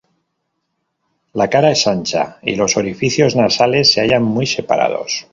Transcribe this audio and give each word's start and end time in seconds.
La 1.41 1.45
cara 1.55 1.69
es 1.73 1.85
ancha 1.91 2.39
y 2.41 2.55
los 2.55 2.75
orificios 2.75 3.35
nasales 3.35 3.91
se 3.91 4.01
hallan 4.01 4.23
muy 4.23 4.47
separados. 4.47 5.27